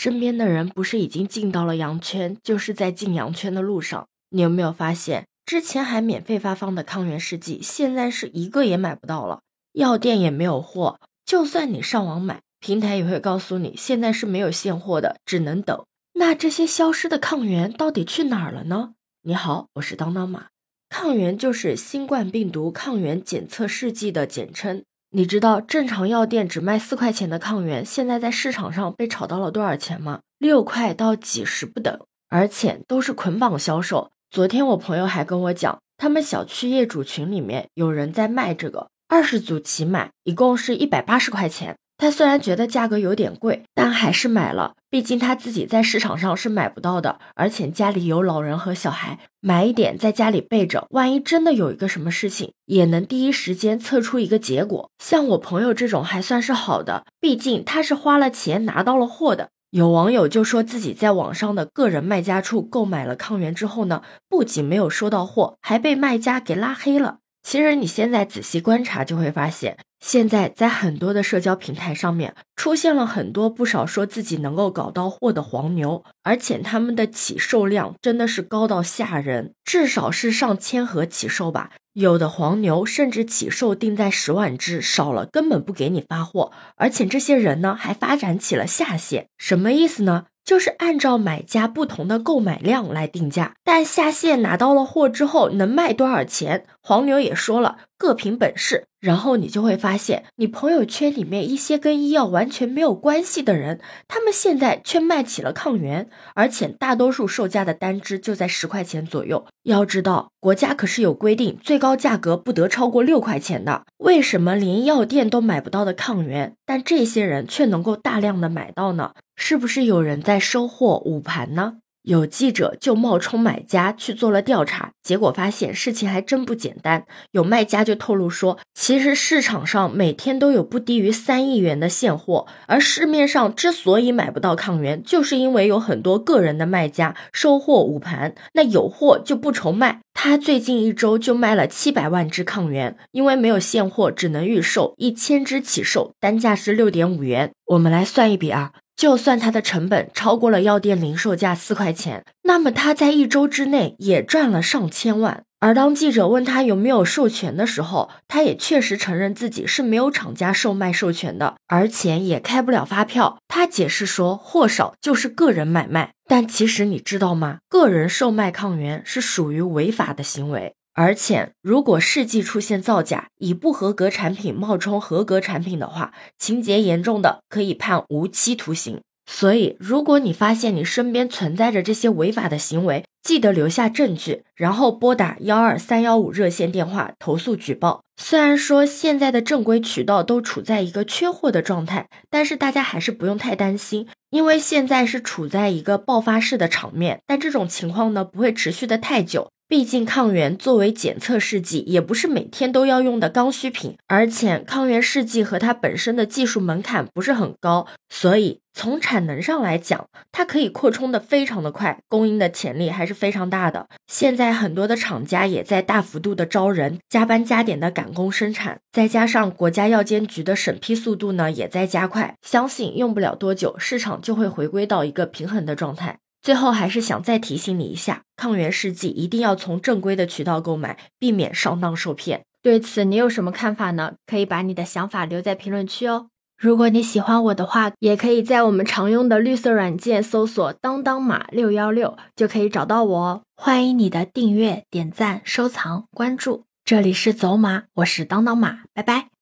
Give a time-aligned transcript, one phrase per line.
[0.00, 4.06] 身边的人不是已经进到了羊圈，就是在进羊圈的路上。
[4.30, 9.40] 你有没有发现，之前还免费发放的抗原试剂，现在是一个也买不到了，
[9.72, 11.00] 药店也没有货。
[11.26, 15.84] 就算你上网买，平台也会告诉你现在是没有现货的，只能等。
[16.12, 18.92] 那这些消失的抗原到底去哪儿了呢？
[19.22, 20.46] 你好，我是当当马。
[20.88, 24.84] 抗原就是新冠病毒抗原检测试剂的简称。
[25.10, 30.20] 你知道正常药店只卖四块钱的抗原，现在在市场上被炒到了多少钱吗？
[30.36, 34.10] 六块到几十不等，而且都是捆绑销售。
[34.30, 41.78] 昨天我朋友还跟我讲，他们小区业主群里面有人在卖这个，二十组起买，一共是一百八十块钱。
[41.98, 44.74] 他虽然觉得价格有点贵，但还是买了。
[44.88, 54.88] 毕竟他自己在市场上是买不到的，而且家里有老人和小孩，买一点在家里备着，万一真的有一个什么事情，也能第一时间测出一个结果。
[54.98, 59.50] 像我朋友这种还算是好的，毕竟他是花了钱拿到了货的。
[59.70, 67.18] 有网友就说自己在网上的个人卖家处购买了抗原之后呢，不仅没有收到货，还被卖家给拉黑了。
[67.42, 69.78] 其实你现在仔细观察就会发现。
[70.00, 81.70] 现在在很多的社交平台上面出现了很多不少说自己能够搞到货的黄牛，而且他们的起售量真的是高到吓人，至少是上千盒起售吧。
[81.94, 86.52] 有的黄牛甚至起售定在十万只，少了根本不给你发货。
[86.76, 90.26] 而且这些人呢还发展起了下线，什么意思呢？
[90.48, 98.84] 就是按照买家不同的购买量来定价，但下线拿到了货之后能卖多少钱，黄牛也说了，各凭本事。
[99.00, 109.46] 然后你就会发现，你朋友圈里面一些跟医药完全没有关系的人，他们现在却卖起了抗原，而且大多数售价的单支就在十块钱左右。
[109.62, 113.84] 要知道，国家可是有规定，最高价格不得超过六块钱的。
[113.98, 119.12] 为什么连药店都买不到的抗原，但这些人却能够大量的买到呢？
[119.36, 121.74] 是不是有人在收货捂盘呢？
[122.08, 127.04] 有记者就冒充买家去做了调查，结果发现事情还真不简单。
[127.32, 140.00] 有卖家就透露说，其实市场上每天都有不低于三亿元的现货，而市面上之所以买不到抗原，就是因为有很多个人的卖家收货捂盘，那有货就不愁卖。
[140.14, 147.52] 他最近一周就卖了七百万支抗原，因为没有现货，只能预售，一千支起售，单价是六点五元。
[147.66, 148.72] 我们来算一笔啊。
[148.98, 155.44] 就算它的成本超过了药店零售价四块钱，那么他在一周之内也赚了上千万。
[155.60, 163.38] 而当记者问他有没有授权的时候，他也确实承认自己是没有厂家售卖授权的，而且也开不了发票。
[163.46, 166.10] 他解释说，货少就是个人买卖。
[166.28, 167.58] 但其实你知道吗？
[167.68, 170.74] 个人售卖抗原是属于违法的行为。
[171.00, 179.00] 而且，如果试剂出现造假，以不合格产品冒充合格产品的话，情节严重的可以判无期徒刑。
[179.30, 188.02] 所以，如果你发现你身边存在着这些违法的行为，记得留下证据，然后拨打幺二三幺五热线电话投诉举报。
[188.20, 199.52] 虽然说现在的正规渠道都处在一个缺货的状态，但是大家还是不用太担心，因为现在是处在一个爆发式的场面，但这种情况呢不会持续的太久。
[199.68, 213.86] 毕竟抗原作为检测试剂，也不是每天都要用的刚需品，而且抗原试剂和它本身的技术门槛不是很高，所以从产能上来讲，它可以扩充的非常的快，供应的潜力还是非常大的。
[214.06, 226.20] 现在很多的厂家也在大幅度的招人，加班加点的赶工生产，再加上国家药监局的审批速度呢也在加快，相信用不了多久，市场就会回归到一个平衡的状态。
[226.48, 232.46] 最后还是想再提醒你一下，抗原试剂一定要从正规的渠道购买，避免上当受骗。
[232.62, 234.14] 对此你有什么看法呢？
[234.26, 236.28] 可以把你的想法留在评论区哦。
[236.56, 243.42] 如果你喜欢我的话，也可以在我们常用的绿色软件搜索“当当马六幺六”就可以找到我哦。
[243.54, 246.64] 欢迎你的订阅、点赞、收藏、关注。
[246.82, 249.37] 这里是走马，我是当当马，拜拜。